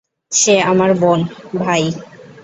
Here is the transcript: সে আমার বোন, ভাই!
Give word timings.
সে 0.31 0.55
আমার 0.61 0.91
বোন, 0.99 1.19
ভাই! 1.57 1.83